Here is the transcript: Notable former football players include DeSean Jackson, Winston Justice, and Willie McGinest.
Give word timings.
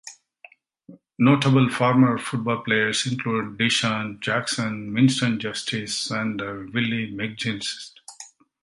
Notable 1.19 1.69
former 1.69 2.17
football 2.17 2.63
players 2.63 3.05
include 3.05 3.55
DeSean 3.59 4.19
Jackson, 4.19 4.91
Winston 4.95 5.39
Justice, 5.39 6.09
and 6.09 6.41
Willie 6.41 7.13
McGinest. 7.13 7.91